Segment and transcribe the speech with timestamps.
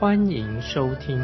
[0.00, 1.18] 欢迎收听。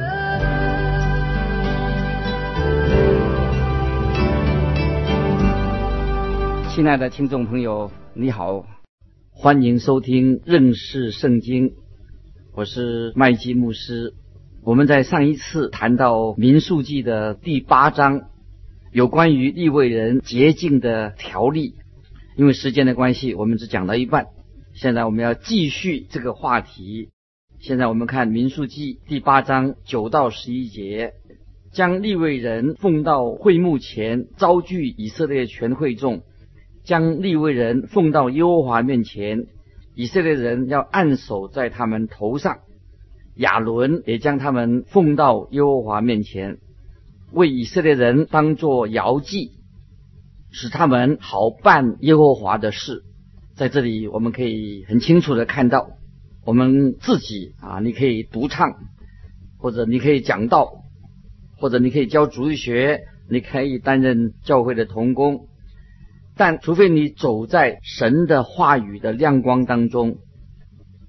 [6.75, 8.67] 亲爱的听众朋友，你好，
[9.31, 11.73] 欢迎收听认识圣经，
[12.53, 14.13] 我是麦基牧师。
[14.63, 18.29] 我们在上一次谈到民数记的第八章。
[18.93, 21.77] 有关于立位人洁净的条例，
[22.37, 24.27] 因为时间的关系，我们只讲到一半。
[24.75, 27.09] 现在我们要继续这个话题。
[27.67, 31.15] 现在我们看民数记第八章九到十一节，
[31.73, 36.23] 将立位人奉到会幕前，招聚以色列全会众，
[36.85, 39.47] 将立位人奉到耶和华面前，
[39.97, 42.59] 以色列人要按手在他们头上。
[43.35, 46.59] 亚伦也将他们奉到耶和华面前。
[47.33, 49.51] 为以色列人当作摇祭，
[50.53, 53.03] 使他们好办耶和华的事。
[53.57, 55.89] 在这里，我们可以很清楚的看到，
[56.47, 58.71] 我们自己啊，你可以独唱，
[59.59, 60.85] 或者你可以讲道，
[61.59, 65.49] 或者你可以教主日学，你可以担任教会的童工。
[66.37, 70.19] 但除非你走在神的话语的亮光当中，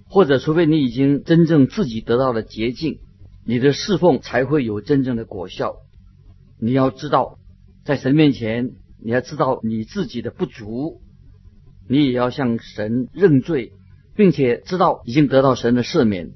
[0.10, 2.98] 或者除非你已经真正自己得到了捷径，
[3.46, 5.76] 你的侍奉才会有真正的果效。
[6.60, 7.38] 你要知道，
[7.86, 8.72] 在神面前，
[9.04, 11.00] 你要知道你自己的不足，
[11.88, 13.74] 你也要向神认罪，
[14.18, 16.32] 并且知道已经得到神的赦免。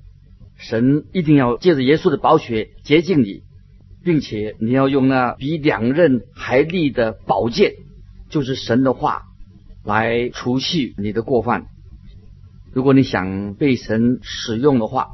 [0.55, 3.41] 神一定要借着耶稣的宝血洁净你，
[4.03, 7.73] 并且你要用那比两刃还利的宝剑，
[8.29, 9.23] 就是神的话，
[9.83, 11.65] 来除去你的过犯。
[12.71, 15.07] 如果你想被神使用的话，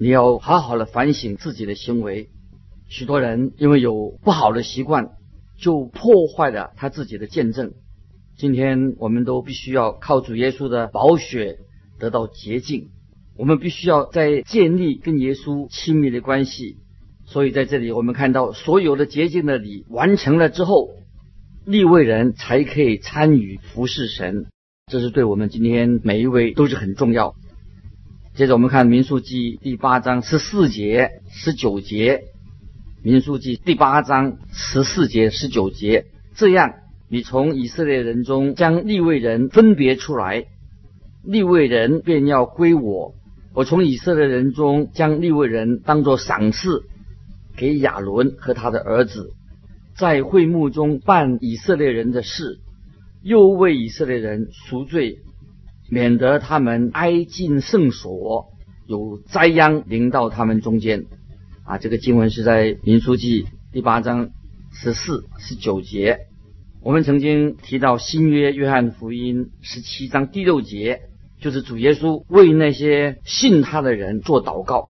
[0.00, 2.30] 你要好好的反省自己的行为。
[2.88, 5.10] 许多人因为有不好的习惯，
[5.58, 7.74] 就破坏了他自己的见证。
[8.36, 11.58] 今天我们都必须要靠主耶稣的宝血
[11.98, 12.90] 得到洁净。
[13.36, 16.76] 我们必须要在建立跟耶稣亲密的关系。
[17.26, 20.90] 所以在这里，我们看到所有的洁净的礼完成了之后，
[21.64, 24.46] 立位人才可以参与服侍神。
[24.90, 27.34] 这是对我们今天每一位都是很重要。
[28.34, 32.24] 接着我们看民数记第八章十四节、十九节。
[33.02, 36.74] 民数记第八章十四节、十九节，这样
[37.08, 40.46] 你从以色列人中将立位人分别出来，
[41.24, 43.14] 立位人便要归我。
[43.54, 46.82] 我从以色列人中将立位人当作赏赐
[47.56, 49.32] 给亚伦和他的儿子，
[49.96, 52.58] 在会幕中办以色列人的事，
[53.22, 55.18] 又为以色列人赎罪，
[55.88, 58.46] 免得他们挨近圣所，
[58.86, 61.04] 有灾殃临到他们中间。
[61.64, 64.30] 啊，这个经文是在民书记第八章
[64.72, 66.18] 十四、十九节。
[66.82, 71.00] 我们曾经提到新约约翰福音十七章第六节，
[71.44, 74.88] 就是主耶稣为那些信他的人做祷告，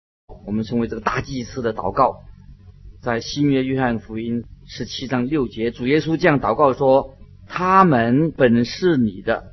[0.48, 2.22] 我们称为这个大祭司的祷告。
[3.04, 7.14] 在新约约翰福音十七章六节，主耶稣这样祷告说
[7.46, 9.52] ：“他们本是你的，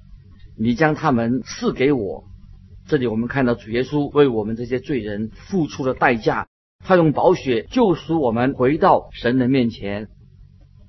[0.58, 2.24] 你将他们赐给我。”
[2.88, 6.46] 这里我们看到主耶稣为我们这些罪人付出了代价。
[6.82, 10.08] 他用宝血救赎我们，回到神的面前。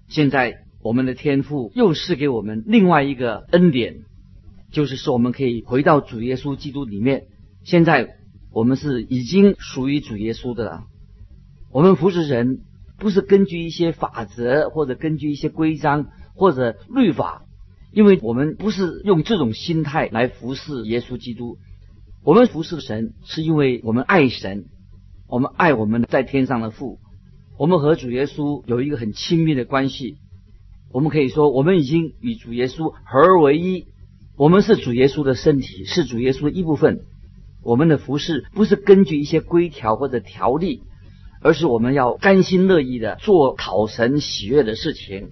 [0.08, 4.06] 现在我们的天父又赐给我们另外一个恩典，
[4.72, 7.26] 就是说我们可以回到主耶稣基督里面。
[7.64, 8.16] 现在
[8.52, 10.84] 我们是已经属于主耶稣的了。
[11.72, 12.60] 我们服侍神
[12.98, 17.44] 不是根据一些法则，或者根据一些规章或者律法，
[17.92, 21.58] 因为我们不是用这种心态来服侍耶稣基督。
[22.24, 24.66] 我们服侍神是因为我们爱神。
[25.30, 27.00] 我们爱我们在天上的父，
[27.58, 30.20] 我们和主耶稣有一个很亲密的关系。
[30.90, 33.88] 我们可以说，我们已经与主耶稣合而为一。
[34.38, 37.00] 我们是主耶稣的身体，是主耶稣的一部分。
[37.64, 40.84] 我们的服饰不是根据一些规条或者条例，
[41.42, 45.30] 而是我们要甘心乐意的做讨神喜悦的事情。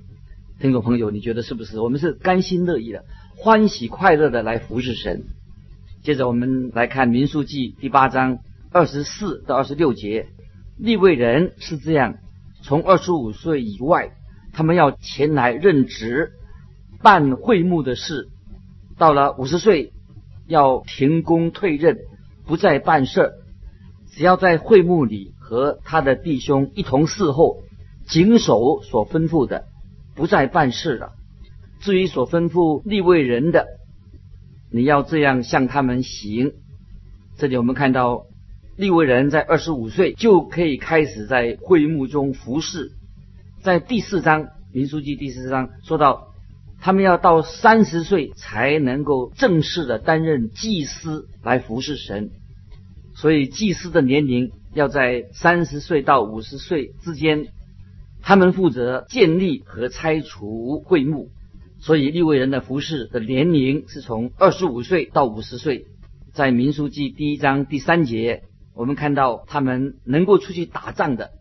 [0.59, 1.79] 听众朋友，你觉得是不是？
[1.79, 3.05] 我们是甘心乐意的、
[3.37, 5.25] 欢喜快乐的来服侍神。
[6.01, 8.39] 接着，我们来看民数记第八章。
[8.71, 10.29] 二十四到二十六节，
[10.79, 12.15] 立位人是这样：
[12.63, 14.11] 从二十五岁以外，
[14.51, 16.31] 他们要前来任职
[17.03, 18.29] 办会幕的事；
[18.97, 19.91] 到了五十岁，
[20.47, 21.97] 要停工退任，
[22.45, 23.33] 不再办事。
[24.11, 27.57] 只要在会幕里和他的弟兄一同侍候，
[28.07, 29.65] 谨守所吩咐的，
[30.15, 31.11] 不再办事了。
[31.81, 33.65] 至于所吩咐立位人的，
[34.71, 36.53] 你要这样向他们行。
[37.37, 38.23] 这里我们看到
[38.77, 42.93] 立位人在二十五岁就可以开始在会幕中服侍。
[43.61, 46.29] 在第四章民书记第四章说到，
[46.85, 52.29] 他们要到三十岁才能够正式的担任祭司来服侍神。
[53.15, 57.47] 所以祭司的年龄要在三十岁到五十岁之间，
[58.21, 61.31] 他们负责建立和拆除会幕。
[61.79, 65.87] 所以利未人的服饰的年龄是从二十五岁到五十岁。
[66.35, 68.43] 在民书记第一章第三节，
[68.75, 71.31] 我们看到他们能够出去打仗的，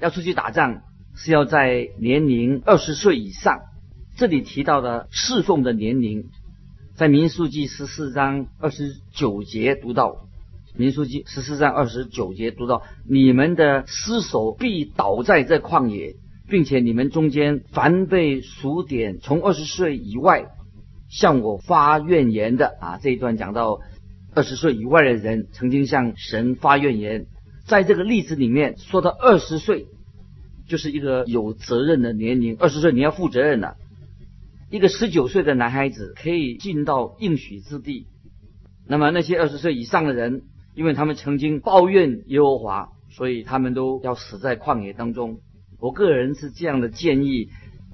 [0.00, 0.82] 要出去打仗
[1.14, 3.69] 是要在年龄二十岁以上。
[4.20, 6.28] 这里提到的侍奉的年龄，
[6.94, 10.26] 在民书记十四章二十九节读到。
[10.76, 16.16] 民书记十四章二十九节读到：“你们的尸首必倒在这旷野，
[16.50, 20.48] 并且你们中间凡被数点从二十岁以外
[21.08, 23.80] 向我发怨言的啊，这一段讲到
[24.34, 27.24] 二十岁以外的人曾经向神发怨言。
[27.66, 29.86] 在这个例子里面说到二十岁，
[30.68, 32.58] 就是一个有责任的年龄。
[32.58, 33.76] 二十岁你要负责任了。
[34.70, 38.06] 一个十九岁的男孩子可以进到应许之地，
[38.88, 45.40] 那么那些二十岁以上的人。”因为他们曾经抱怨耶和华，所以他们都要死在旷野当中。
[45.80, 47.48] 我个人是这样的建议，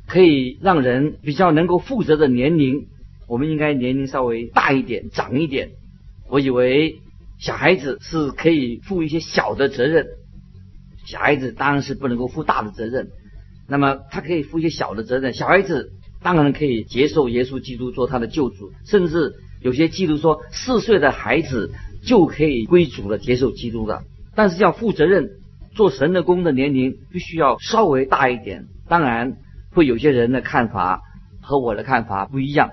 [0.07, 2.87] 可以让人比较能够负责的年龄，
[3.29, 5.71] 我们应该年龄稍微大一点、长一点。
[6.29, 6.97] 我以为
[7.39, 10.07] 小孩子是可以负一些小的责任，
[11.07, 13.09] 小孩子当然是不能够负大的责任。
[13.67, 15.93] 那么他可以负一些小的责任，小孩子
[16.27, 21.71] 当然可以接受耶稣基督做他的救主，甚至有些记录说四岁的孩子。
[22.07, 24.05] 就可以归主了，接受基督了。
[24.37, 25.29] 但是要负责任、
[25.75, 28.67] 做神的工的年龄必须要稍微大一点。
[28.87, 29.39] 当然，
[29.73, 31.03] 会有些人的看法
[31.41, 32.71] 和我的看法不一样。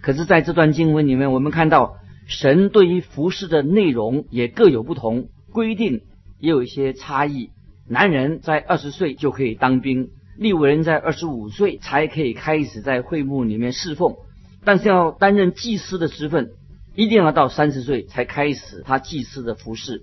[0.00, 1.96] 可是，在这段经文里面，我们看到
[2.26, 6.00] 神对于服饰的内容也各有不同，规定
[6.38, 7.50] 也有一些差异。
[7.86, 10.08] 男人在二十岁就可以当兵，
[10.40, 14.16] 立伟人在二十五岁才可以开始在会幕里面侍奉，
[14.64, 16.52] 但是要担任祭司的职分。
[16.94, 20.02] 一定要到三十岁才开始他祭祀的服饰。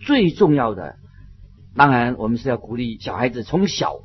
[0.00, 0.96] 最重要的，
[1.74, 3.96] 当然我们是要鼓励小孩子从小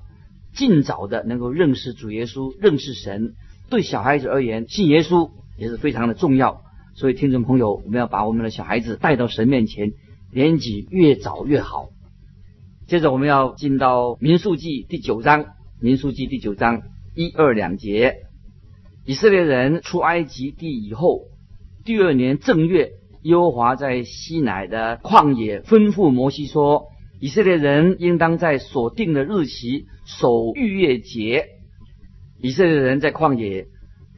[0.54, 3.36] 尽早的能够认识主耶稣，认识神。
[3.70, 6.64] 对小孩子而言，信耶稣也是非常的重要。
[6.96, 9.94] 所以听众朋友，我们要把我们的小孩子带到神面前，
[10.34, 11.88] 年纪越早越好。
[12.88, 15.46] 接着我们要进到民数记第九章，
[15.84, 16.84] 民数记第九章
[17.16, 18.18] 一二两节，
[19.04, 21.24] 以色列人出埃及地以后。
[21.84, 22.92] 第二年正月，
[23.24, 26.90] 耶和华在西乃的旷野吩咐摩西说
[27.20, 31.48] ：“以色列人应当在所定的日期守逾越节。”
[32.40, 33.66] 以色列人在旷野，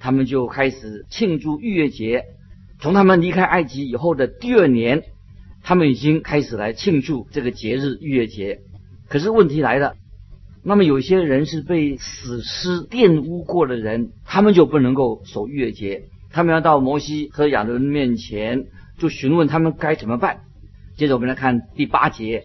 [0.02, 2.26] 他们就开始庆祝逾越节。
[2.82, 5.04] 从他们离开埃及以后的第二年，
[5.64, 8.60] 他们已经开始来庆祝这个节日逾越节。
[9.08, 9.96] 可是问题来了，
[10.66, 16.06] 那么有些人是被死尸玷污过的人，他们就不能够守逾越节。
[16.32, 18.66] 他们要到摩西和亚伦面前，
[18.98, 20.40] 就询问他们该怎么办。
[20.96, 22.40] 接着我们来看第八节，《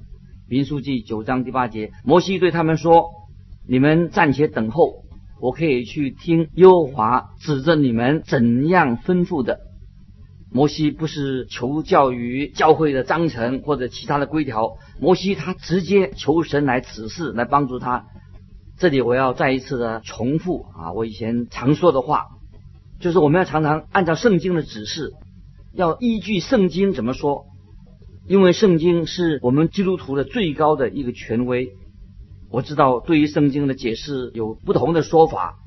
[0.48, 3.10] 民书记》九章第八节，摩西对他们说
[3.68, 5.04] ：“你们暂且等候，
[5.40, 9.60] 我可以去听优华指着你们怎样吩咐的。”
[10.50, 18.06] 摩西不是求教于教会的章程或者其他的规条，摩西他直接求神来指示，来帮助他。
[18.78, 22.26] 这里我要再一次的重复啊，我以前常说的话。
[23.00, 25.12] 就是我们要常常按照圣经的指示，
[25.72, 27.46] 要依据圣经怎么说，
[28.26, 31.68] 因为圣经是我们基督徒的最高的一个权威。
[32.50, 35.58] 我知道对于圣经的解释有不同的说法，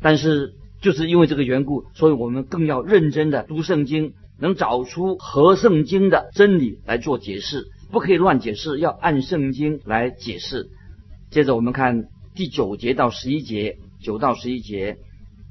[0.00, 10.68] 但是就是因为这个缘故，所以我们更要认真的读圣经，能找出合圣经的真理来做解释，不可以乱解释，要按圣经来解释。
[11.30, 14.98] 接着我们看第九节到十一节，九到十一节。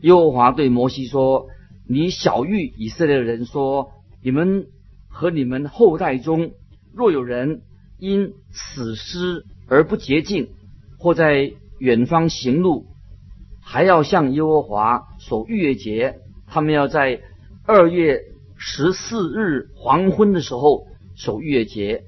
[0.01, 1.47] 耶和华对摩西说
[1.87, 4.67] ：“你小谕以色列人说：你们
[5.07, 6.51] 和你们后代中，
[6.93, 7.61] 若有人
[7.99, 10.49] 因死尸而不洁净，
[10.97, 12.87] 或在远方行路，
[13.61, 16.15] 还要向耶和华守逾越节。
[16.47, 17.21] 他们要在
[17.65, 18.19] 二月
[18.57, 22.03] 十四日黄昏的时候守逾越节，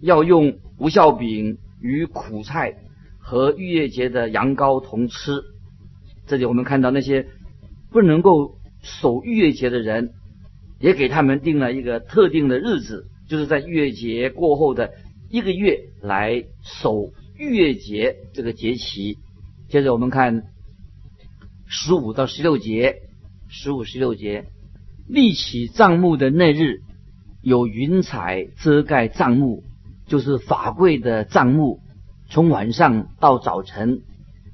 [0.00, 2.74] 要用无酵饼与苦菜
[3.18, 5.42] 和逾越节的羊羔同吃。”
[6.26, 7.26] 这里我们看到那些
[7.90, 10.12] 不能够守逾越节的人，
[10.80, 14.92] 也给他们定了一个特定的日子，就是在逾越节过后的
[15.30, 19.18] 一个月来守月节这个节期。
[19.68, 20.44] 接着我们看
[21.76, 23.02] 十五到十六节，
[23.48, 24.46] 十五十六节，
[25.08, 26.82] 立起帐幕的那日，
[27.42, 29.64] 有云彩遮盖帐幕，
[30.06, 31.80] 就是法柜的帐幕，
[32.30, 34.02] 从晚上到早晨，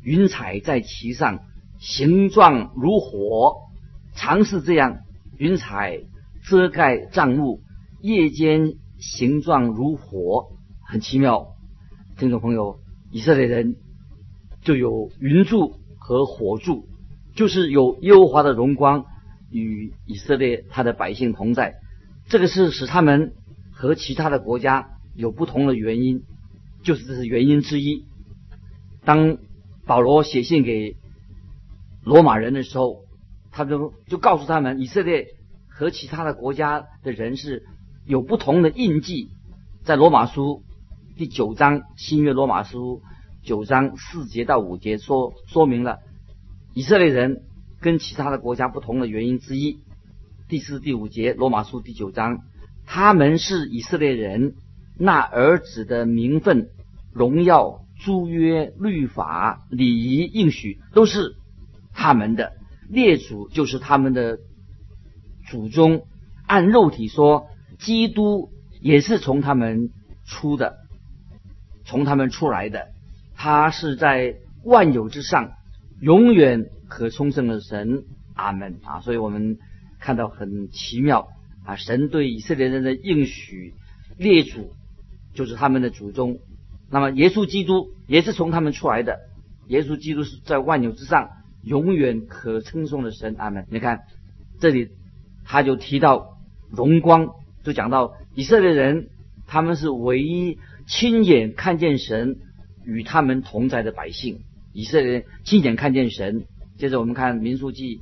[0.03, 1.41] 云彩在其上，
[1.79, 3.69] 形状如火，
[4.15, 5.01] 常是这样，
[5.37, 6.01] 云彩
[6.49, 7.61] 遮盖帐幕，
[8.01, 10.53] 夜间形状如火，
[10.87, 11.49] 很奇妙。
[12.19, 12.79] 听众朋友，
[13.13, 13.77] 以色列人。
[14.63, 16.87] 就有云柱和火柱，
[17.41, 19.07] 就是有耶和华的荣光
[19.51, 21.77] 与以色列他的百姓同在。
[22.29, 23.33] 这个是使他们
[23.73, 26.21] 和其他的国家有不同的原因，
[26.83, 28.05] 就是这是原因之一。
[29.07, 29.39] 当
[29.87, 30.97] 保罗写信给
[32.05, 33.07] 罗马人的时候，
[33.51, 35.29] 他就就告诉他们，以色列
[35.67, 37.63] 和其他的国家的人是
[38.05, 39.31] 有不同的印记。
[39.83, 40.63] 在罗马书
[41.17, 43.01] 第九章新约罗马书。
[43.43, 46.01] 九章四节到五节说说明了
[46.73, 47.43] 以色列人
[47.81, 49.81] 跟其他的国家不同的原因之一。
[50.49, 52.43] 第四、第五节罗马书第九章，
[52.87, 54.55] 他们是以色列人，
[54.97, 56.69] 那儿子的名分、
[57.13, 61.35] 荣耀、租约、律法、礼仪、应许都是
[61.93, 62.53] 他们的
[62.89, 64.39] 列祖，就是他们的
[65.49, 66.07] 祖宗。
[66.47, 67.47] 按肉体说，
[67.79, 68.51] 基督
[68.81, 69.91] 也是从他们
[70.25, 70.79] 出的，
[71.85, 72.89] 从他们出来的。
[73.37, 75.53] 他是在万有之上，
[76.01, 78.05] 永远可充盛的神，
[78.35, 79.01] 阿门啊！
[79.01, 79.59] 所以我们
[79.99, 81.29] 看到很奇妙
[81.65, 83.75] 啊，神对以色列人的应许，
[84.19, 84.73] 列祖
[85.35, 86.39] 就是他们的祖宗，
[86.91, 89.19] 那么耶稣基督也是从他们出来的，
[89.69, 91.29] 耶稣基督是在万有之上，
[91.63, 93.67] 永远可称颂的神，阿门。
[93.71, 94.01] 你看
[94.59, 94.89] 这里
[95.45, 96.39] 他就提到
[96.71, 97.29] 荣光，
[97.63, 99.11] 就讲到以色列人，
[99.47, 102.39] 他们是唯一亲眼看见神。
[102.83, 104.41] 与他们同在的百姓，
[104.73, 106.47] 以色列人亲眼看见神。
[106.79, 108.01] 接着我们看民数记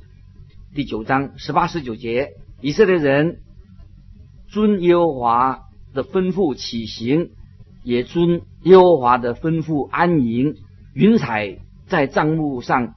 [0.73, 2.29] 第九章十八十九节，
[2.61, 3.39] 以色列人
[4.49, 5.59] 遵耶和华
[5.93, 7.31] 的吩咐起行，
[7.83, 10.55] 也遵耶和华的吩咐安营。
[10.93, 12.95] 云彩在帐幕上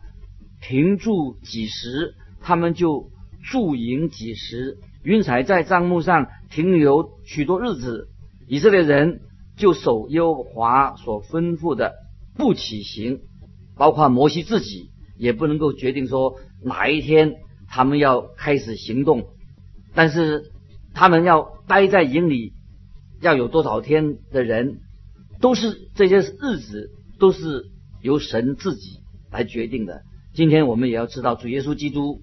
[0.60, 3.10] 停住几时，他们就
[3.50, 4.78] 驻营几时。
[5.02, 8.08] 云彩在帐幕上停留许多日子，
[8.46, 9.20] 以色列人。
[9.54, 11.92] 就守耶和华所吩咐的
[12.36, 13.20] 不起行，
[13.76, 17.34] 包括摩西自己也不能够决定说哪一天
[17.68, 19.28] 他们要开始行动，
[19.94, 20.50] 但是
[20.94, 22.52] 他们要待在营里
[23.20, 24.80] 要有多少天的人，
[25.40, 27.70] 都是这些日子都是
[28.02, 29.00] 由神自己
[29.30, 30.02] 来决定的。
[30.34, 32.20] 今天我们也要知道，主耶稣基督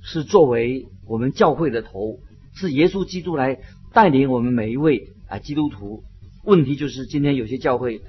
[0.00, 2.18] 是作为我们教会的头，
[2.54, 3.58] 是耶稣基督来
[3.92, 6.02] 带领我们每一位啊基督徒。
[6.44, 8.00] 问题就是，今天有些教会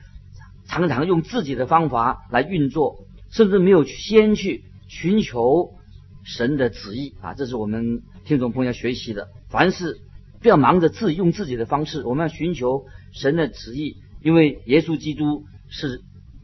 [0.68, 5.74] 常常用自己的方法来运作，甚至没有先去寻求
[6.24, 7.34] 神的旨意啊！
[7.34, 9.30] 这是我们听众朋友要学习的。
[9.50, 10.00] 凡事
[10.42, 16.02] 不要忙着自用自己的方式，我们要寻求神的旨意，因为耶稣基督是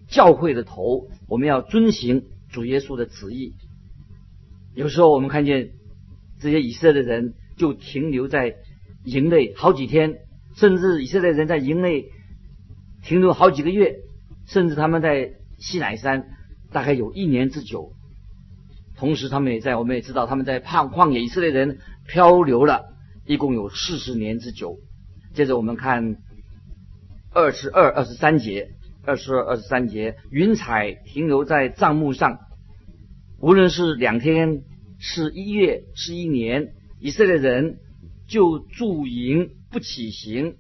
[0.08, 3.54] 教会的头，我们要遵行主耶稣的旨意。
[4.76, 5.72] 有时候我们看见
[6.40, 8.56] 这些以色列人就停留在
[9.04, 10.20] 营内好几天。
[10.56, 12.08] 甚至以色列人在营内
[13.04, 14.00] 停留好几个月，
[14.50, 16.27] 甚至他们在西乃山
[16.74, 17.94] 大概有一年之久。
[18.98, 22.94] 同时，他们也在我们也知道，他们在旷旷野，以色列人漂流了
[23.25, 24.77] 一共有四十年之久。
[25.34, 26.18] 接着我们看
[27.34, 28.72] 二十二、二十三节，
[29.06, 32.39] 二十二、二十三节，云彩停留在帐幕上，
[33.39, 34.63] 无论是两天、
[34.98, 37.77] 是一月、是一年，以色列人
[38.27, 39.51] 就驻营。
[39.72, 40.56] 不起行，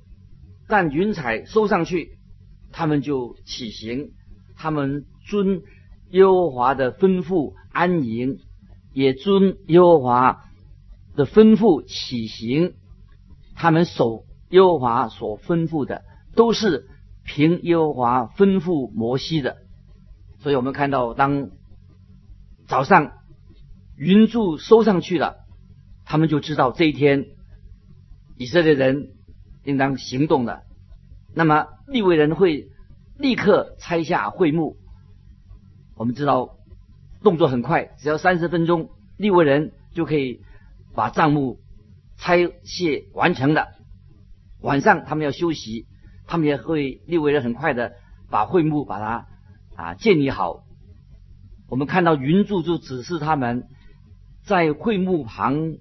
[0.67, 2.18] 但云彩收上去，
[2.71, 4.11] 他们就起行。
[4.55, 5.61] 他们遵
[6.11, 8.39] 耶和华的吩咐安营，
[8.93, 10.45] 也遵耶和华
[11.15, 12.73] 的吩咐起行。
[13.55, 16.03] 他们守耶和华所吩咐的，
[16.35, 16.87] 都是
[17.23, 19.57] 凭耶和华吩咐摩西的。
[20.39, 21.49] 所以我们看到，当
[22.67, 23.11] 早上
[23.97, 25.35] 云柱收上去了，
[26.05, 27.25] 他们就知道这一天。
[28.37, 29.09] 以色列人
[29.65, 30.63] 应当行动了，
[31.33, 32.67] 那么利未人会
[33.17, 34.77] 立刻拆下会幕。
[35.95, 36.57] 我们知道
[37.21, 40.41] 动作很快，只要三十分钟，利未人就可以
[40.95, 41.59] 把账目
[42.17, 43.67] 拆卸完成的。
[44.61, 45.87] 晚上他们要休息，
[46.25, 47.93] 他们也会利未人很快的
[48.29, 49.27] 把会幕把它
[49.75, 50.63] 啊建立好。
[51.69, 53.67] 我们看到云柱就指示他们
[54.43, 55.77] 在会幕旁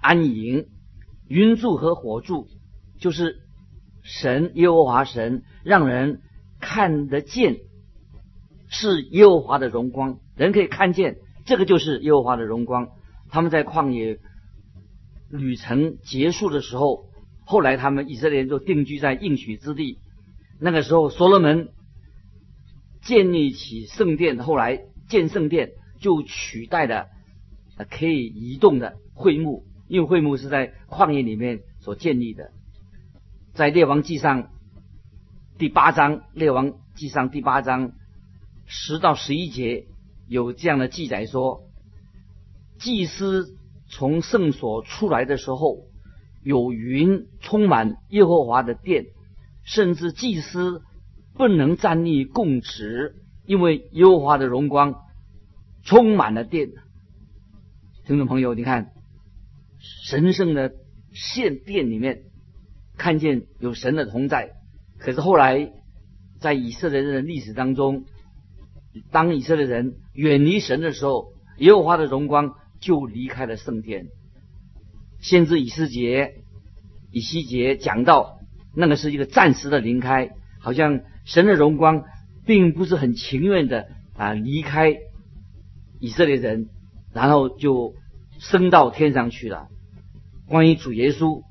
[0.00, 0.68] 安营。
[1.26, 2.48] 云柱和火柱
[3.00, 3.43] 就是
[4.04, 6.20] 神耶和华神让人
[6.60, 7.56] 看得见，
[8.68, 12.90] 是耶和华的荣光，人可以看见，这个就是耶和华的荣光。
[13.30, 14.20] 他们在旷野
[15.30, 17.06] 旅程结束的时候，
[17.46, 19.98] 后来他们以色列人就定居在应许之地。
[20.60, 21.70] 那个时候，所罗门
[23.02, 27.06] 建立起圣殿，后来建圣殿就取代了
[27.90, 32.52] 可以移动的会幕，因为会幕是在旷野里面所建立的。
[33.54, 34.50] 在列王记上
[35.58, 37.92] 第八章，列王记上第八章
[38.66, 39.86] 十到十一节
[40.26, 41.62] 有这样的记载说，
[42.80, 43.56] 祭司
[43.88, 45.86] 从圣所出来的时候，
[46.42, 49.06] 有云充满耶和华的殿。
[49.62, 50.82] 甚至祭司
[51.32, 53.14] 不能站立供职，
[53.46, 54.96] 因为耶和华的荣光
[55.84, 56.70] 充满了殿。
[58.04, 58.90] 听众朋友，你看
[59.78, 60.74] 神圣的
[61.12, 62.24] 献殿里面
[62.96, 64.50] 看见有神的同在，
[64.98, 65.72] 可是后来
[66.40, 68.04] 在以色列人的历史当中，
[69.10, 74.06] 当以色列人远离神的时候，耶和华的荣光就离开了圣殿。
[75.20, 76.34] 先知以斯杰、
[77.10, 78.38] 以西结讲到。
[78.76, 82.02] 那个是一个暂时的离开，好像神的荣光
[82.44, 83.86] 并不是很情愿的
[84.16, 84.96] 啊离开
[86.00, 86.70] 以色列人，
[87.12, 87.94] 然后就
[88.40, 89.68] 升到天上去了。
[90.48, 91.44] 关于主耶稣，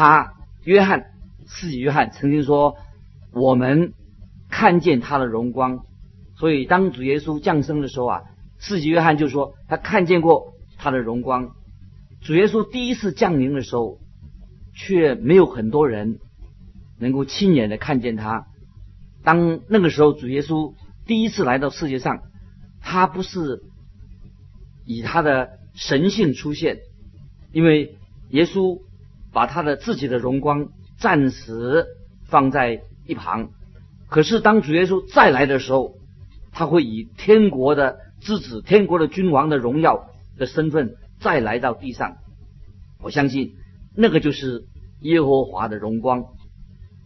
[0.00, 0.32] 他
[0.64, 1.12] 约翰，
[1.46, 2.76] 四己约翰曾经说，
[3.32, 3.92] 我们
[4.48, 5.84] 看见他的荣光，
[6.36, 8.22] 所以当主耶稣降生的时候啊，
[8.58, 11.50] 四己约翰就说他看见过他的荣光。
[12.22, 13.98] 主耶稣第一次降临的时候。
[14.72, 16.20] 却没有很多人
[16.98, 18.46] 能够亲眼的看见他。
[19.24, 20.74] 当那个时候，主耶稣
[21.06, 22.20] 第一次来到世界上，
[22.80, 23.62] 他不是
[24.86, 26.78] 以他的神性出现，
[27.52, 27.98] 因为
[28.30, 28.80] 耶稣
[29.32, 31.86] 把他的自己的荣光暂时
[32.24, 33.50] 放在一旁。
[34.08, 35.94] 可是当主耶稣再来的时候，
[36.52, 42.16] 他会以天国的之子、天国的君王的荣耀的身份再来到地上。
[43.02, 43.56] 我相信。
[43.96, 44.66] 那个就是
[45.00, 46.26] 耶和华的荣光，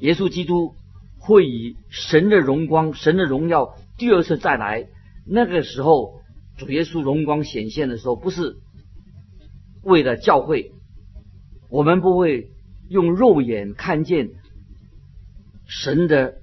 [0.01, 0.75] 耶稣基督
[1.19, 4.87] 会以神的荣光、神的荣耀第二次再来。
[5.27, 6.21] 那个时候，
[6.59, 8.57] 主耶稣荣光显现的时候，不是
[9.83, 10.73] 为了教会，
[11.75, 12.51] 我们不会
[12.89, 14.31] 用肉眼看见
[15.67, 16.37] 神的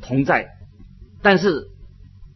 [0.00, 0.48] 同在，
[1.20, 1.68] 但是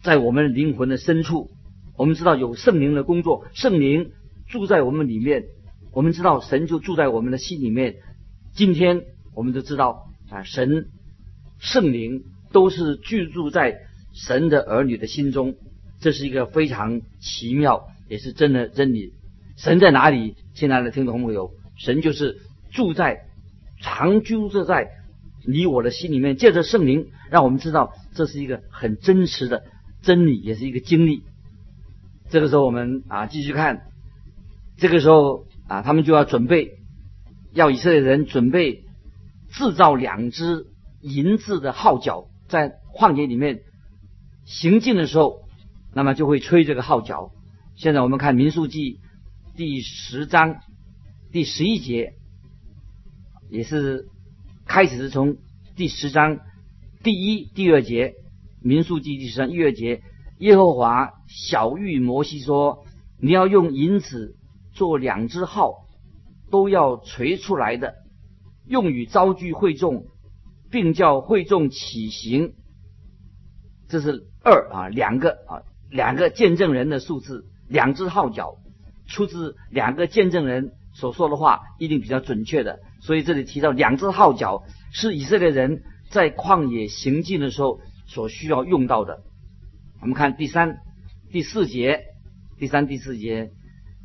[0.03, 1.49] 在我们灵魂的深处，
[1.97, 4.11] 我们知道有圣灵的工作，圣灵
[4.47, 5.45] 住在我们里面。
[5.91, 7.95] 我们知道神就住在我们的心里面。
[8.53, 9.05] 今天
[9.35, 10.89] 我们都知道啊，神
[11.59, 13.79] 圣灵都是居住在
[14.13, 15.55] 神的儿女的心中，
[15.99, 19.15] 这是一个非常奇妙，也是真的真理。
[19.57, 20.35] 神在哪里？
[20.53, 22.39] 亲爱的听众朋友，神就是
[22.73, 23.27] 住在、
[23.81, 24.91] 常居住在
[25.47, 26.37] 你我的心里面。
[26.37, 29.65] 借着圣灵，让我们知道这是一个很真实的
[30.03, 31.23] 真理，也是一个经历。
[32.31, 33.83] 这个时候，我们啊继续看，
[34.77, 35.47] 这个时候。
[35.67, 36.73] 啊，他们就要准备，
[37.55, 38.85] 要以色列人准备
[39.51, 40.67] 制造两只
[41.01, 43.61] 银质的号角，在旷野里面
[44.45, 45.41] 行进的时候，
[45.95, 47.31] 那么就会吹这个号角。
[47.77, 49.01] 现在我们看民数记
[49.57, 50.57] 第十章
[51.35, 52.13] 第十一节，
[53.51, 54.07] 也是
[54.69, 55.39] 开始是从
[55.75, 56.39] 第十章
[57.03, 58.15] 第一、第二节，
[58.63, 60.01] 民数记第十章一、二节，
[60.39, 62.85] 耶和华小谕摩西说
[63.21, 64.37] ：“你要用银子。”
[64.75, 65.87] 做两只号
[66.53, 67.95] 都要锤出来的，
[68.65, 70.07] 用于招聚会众，
[70.71, 72.55] 并叫会众起行。
[73.89, 78.57] 这是二啊，两个啊，两个见证人的数字，两只号角
[79.09, 82.81] 出自两个见证人所说的话，一定比较准确的。
[83.01, 89.23] 所以这里提到两只号角是以色列人在旷野行进的时候所需要用到的。
[90.01, 90.79] 我们看第三、
[91.31, 92.01] 第四节，
[92.59, 93.51] 第三、第四节。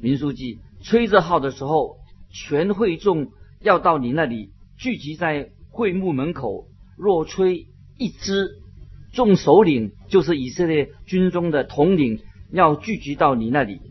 [0.01, 1.97] 民书记吹着号的时候，
[2.31, 3.27] 全会众
[3.61, 6.65] 要到你那里聚集在会幕门口。
[6.97, 8.49] 若吹一支，
[9.13, 12.21] 众首领就是以色列军中的统领
[12.51, 13.81] 要聚集到你那里。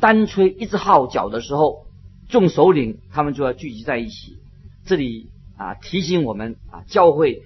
[0.00, 1.86] 单吹一支号角的时候，
[2.28, 4.38] 众首领他们就要聚集在一起。
[4.84, 7.42] 这里啊提醒我们啊，教会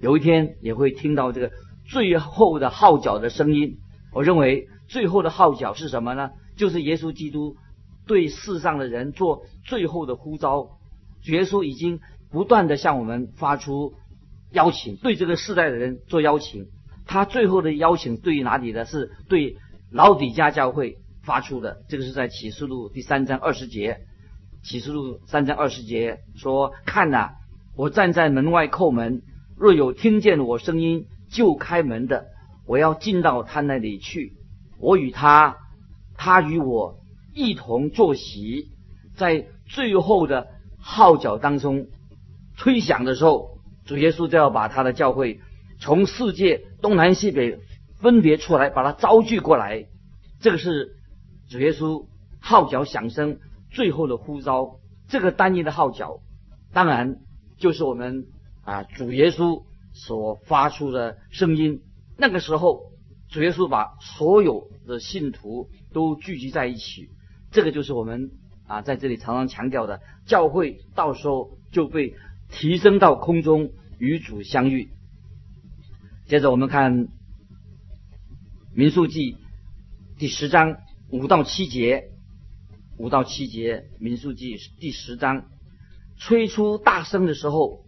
[0.00, 1.50] 有一天也会听到这个
[1.88, 3.78] 最后的号角的声音。
[4.12, 6.30] 我认为最后的号角是什么呢？
[6.56, 7.56] 就是耶稣基督
[8.06, 10.78] 对世上的人做最后的呼召，
[11.26, 13.94] 耶稣已经不断的向我们发出
[14.52, 16.66] 邀请，对这个世代的人做邀请。
[17.06, 18.84] 他最后的邀请对于哪里呢？
[18.84, 19.56] 是对
[19.92, 21.82] 老底家教会发出的。
[21.88, 24.00] 这个是在启示录第三章二十节。
[24.62, 27.30] 启示录三章二十节说：“看呐，
[27.76, 29.22] 我站在门外叩门，
[29.56, 32.26] 若有听见我声音就开门的，
[32.66, 34.34] 我要进到他那里去，
[34.78, 35.56] 我与他，
[36.16, 36.98] 他与我
[37.34, 38.68] 一同坐席，
[39.16, 41.86] 在最后的号角当中
[42.56, 45.40] 吹响的时候，主耶稣就要把他的教会
[45.80, 47.58] 从世界东南西北
[48.00, 49.86] 分别出来，把他招聚过来。
[50.40, 50.96] 这个是
[51.48, 52.06] 主耶稣
[52.40, 53.38] 号角响声
[53.70, 54.78] 最后的呼召。
[55.08, 56.20] 这个单一的号角，
[56.72, 57.16] 当然
[57.58, 58.28] 就是我们
[58.62, 61.80] 啊主耶稣所发出的声音。
[62.16, 62.92] 那个时候，
[63.28, 67.08] 主耶稣把所有的信徒都聚集在一起。
[67.50, 68.30] 这个就是我们
[68.68, 72.14] 啊在这里常常强调的，教会到时候就被
[72.50, 74.90] 提升到空中与主相遇。
[76.28, 77.08] 接着我们看
[78.72, 79.38] 民数记
[80.20, 80.76] 第十章
[81.08, 82.09] 五到七节。
[83.00, 85.46] 五到七节，民数记第十章，
[86.18, 87.86] 吹出大声的时候，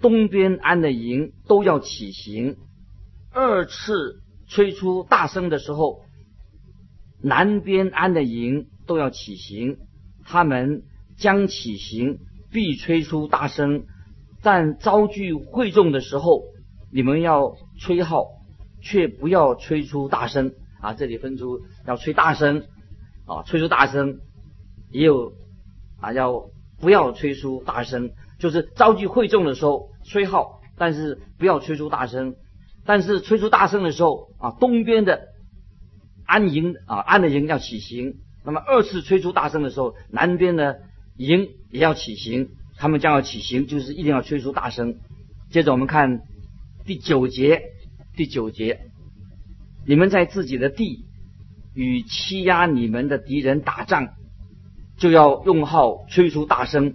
[0.00, 2.54] 东边安的营都要起行；
[3.30, 6.00] 二次吹出大声的时候，
[7.22, 9.76] 南边安的营都要起行。
[10.24, 10.82] 他们
[11.18, 12.18] 将起行，
[12.50, 13.82] 必吹出大声；
[14.42, 16.44] 但遭聚会众的时候，
[16.90, 18.24] 你们要吹号，
[18.80, 20.94] 却不要吹出大声啊！
[20.94, 22.64] 这里分出要吹大声
[23.26, 24.20] 啊，吹出大声。
[24.90, 25.32] 也有
[26.00, 28.10] 啊，要不要吹出大声？
[28.38, 32.36] 就是召集会众的时候吹号，但是不要吹出大声。
[32.84, 35.26] 但是吹出大声的时候啊，东边的
[36.24, 38.14] 安营啊，安的营要起行。
[38.44, 40.80] 那么二次吹出大声的时候，南边的
[41.16, 42.48] 营也要起行。
[42.76, 44.98] 他们将要起行，就是一定要吹出大声。
[45.50, 46.20] 接着我们看
[46.86, 47.62] 第九节，
[48.16, 48.80] 第九节，
[49.84, 51.06] 你们在自己的地
[51.74, 54.10] 与欺压你们的敌人打仗。
[54.98, 56.94] 就要用号吹出大声，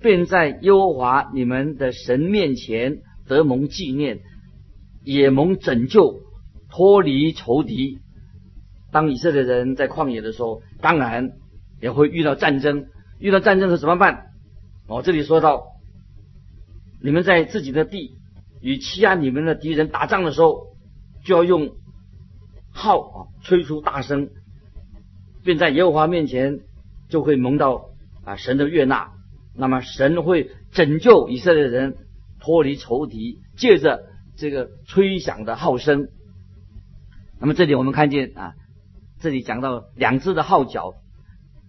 [0.00, 4.20] 便在耶和华你们的神面前得蒙纪念，
[5.02, 6.20] 也蒙拯救，
[6.70, 7.98] 脱离仇敌。
[8.92, 11.32] 当以色列人在旷野的时候，当然
[11.80, 12.86] 也会遇到战争。
[13.18, 14.26] 遇到战争的时候怎么办？
[14.86, 15.64] 哦，这里说到，
[17.02, 18.12] 你们在自己的地
[18.60, 20.66] 与欺压你们的敌人打仗的时候，
[21.24, 21.70] 就要用
[22.70, 24.28] 号啊吹出大声，
[25.42, 26.60] 便在耶和华面前。
[27.08, 27.90] 就会蒙到
[28.24, 29.12] 啊神的悦纳，
[29.54, 31.96] 那么神会拯救以色列人
[32.40, 34.04] 脱离仇敌，借着
[34.36, 36.08] 这个吹响的号声。
[37.38, 38.54] 那么这里我们看见啊，
[39.20, 40.94] 这里讲到两只的号角，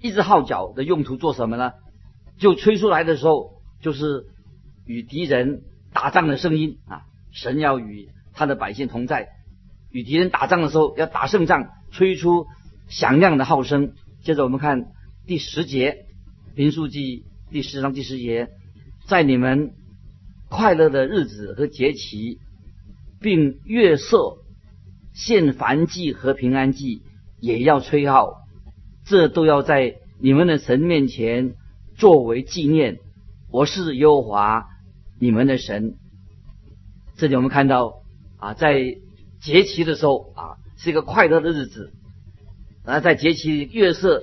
[0.02, 1.74] 一只号角的用途做什么呢？
[2.38, 4.26] 就吹出来的时候，就是
[4.86, 5.62] 与敌人
[5.94, 7.04] 打仗的声音啊。
[7.32, 9.28] 神要与他的百姓同在，
[9.92, 12.48] 与敌人打仗的时候要打胜仗，吹出
[12.88, 13.94] 响亮的号声。
[14.24, 14.88] 接着我们看。
[15.28, 16.06] 第十节，
[16.56, 18.50] 民书记第十章第十节，
[19.08, 19.72] 在你们
[20.50, 22.38] 快乐的日子和节期，
[23.20, 24.38] 并月色
[25.16, 27.02] 献燔祭和平安祭，
[27.40, 28.44] 也要吹号，
[29.04, 31.56] 这都要在你们的神面前
[31.98, 33.00] 作为纪念。
[33.50, 34.68] 我是耶和华
[35.20, 35.96] 你们的神。
[37.18, 38.04] 这里我们看到
[38.38, 38.98] 啊，在
[39.42, 41.94] 节期的时候啊，是一个快乐的日子，
[42.84, 44.22] 而在节期月色。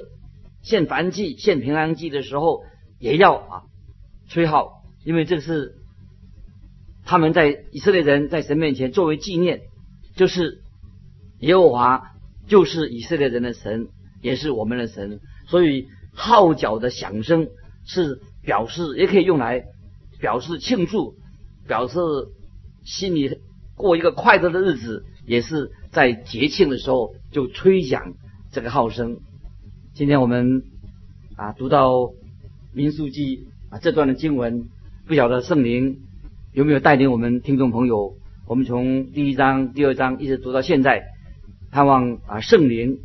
[0.62, 2.62] 献燔祭、献平安祭的时候，
[2.98, 3.62] 也要啊
[4.28, 5.74] 吹号，因为这是
[7.04, 9.60] 他们在以色列人在神面前作为纪念，
[10.16, 10.62] 就是
[11.40, 12.02] 耶和华
[12.46, 13.88] 就是以色列人的神，
[14.20, 17.48] 也是我们的神，所以号角的响声
[17.84, 19.64] 是表示，也可以用来
[20.20, 21.16] 表示庆祝，
[21.66, 21.98] 表示
[22.84, 23.38] 心里
[23.74, 28.14] 过一个快乐的日子，也是在节庆的时候就吹响
[28.52, 29.18] 这个号声。
[29.94, 30.62] 今天我们
[31.36, 32.14] 啊读到
[32.72, 34.70] 民数记啊这段的经文，
[35.06, 35.98] 不晓得圣灵
[36.54, 38.16] 有没有带领我们听众朋友？
[38.46, 41.02] 我们从第一章、第二章一直读到现在，
[41.70, 43.00] 盼望啊圣灵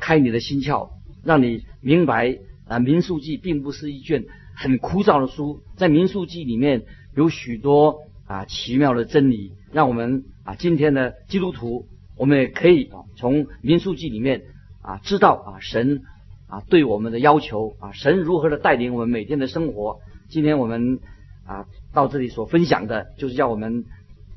[0.00, 0.90] 开你的心窍，
[1.22, 4.24] 让你明白啊民数记并不是一卷
[4.56, 6.82] 很枯燥的书，在民数记里面
[7.14, 14.42] 有许多啊奇妙的真理，让我们啊今天的基督徒，我们也可以从民数记里面。
[14.88, 16.00] 啊，知道啊，神
[16.46, 19.98] 啊对我们的要求啊，神如何的带领我们每天的生活。
[20.30, 20.98] 今天我们
[21.44, 23.84] 啊到这里所分享的，就是要我们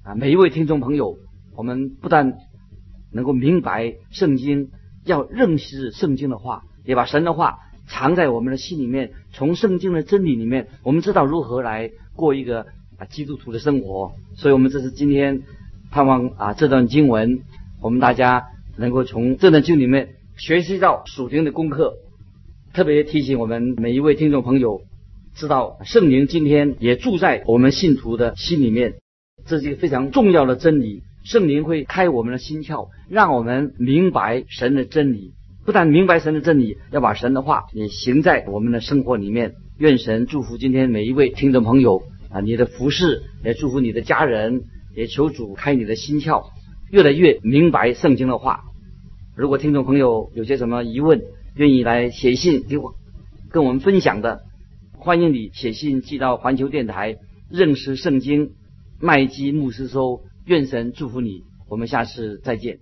[0.04, 1.16] 啊每一位听众朋友，
[1.56, 2.34] 我们不但
[3.14, 4.72] 能够明白圣经，
[5.06, 9.14] 要认识圣经的话，也把神的话藏在我们的心里面。
[9.32, 12.66] 从圣经的真理里面，我们知道如何来过一个
[12.98, 14.12] 啊基督徒的生活。
[14.36, 15.44] 所以，我们这是今天
[15.92, 17.40] 盼望啊这段经文，
[17.82, 20.16] 我们大家能够从这段经里面。
[20.38, 21.94] 学习到属灵的功课，
[22.74, 24.82] 特别提醒我们每一位听众朋友，
[25.36, 28.96] 知道圣灵今天也住在我们信徒的心里面，
[29.46, 31.02] 这是一个非常重要的真理。
[31.24, 35.34] 圣灵会开我们的心窍，让我们明白神的真理。
[35.64, 39.54] 不但明白神的真理，要把神的话也行在我们的生活里面。
[39.78, 44.64] 愿神祝福今天每一位听众朋友啊，你的服饰也祝福你的家人，
[44.96, 46.46] 也求主开你的心窍，
[46.90, 48.62] 越来越明白圣经的话。
[49.36, 51.22] 如果听众朋友有些什么疑问，
[51.56, 52.96] 愿意来写信给我，
[53.50, 54.44] 跟我们分享的，
[54.98, 57.18] 欢迎你写信寄到环球电台
[57.50, 58.52] 认识圣经
[59.00, 60.22] 麦基牧师收。
[60.46, 62.80] 愿神祝福你，我们下次再见。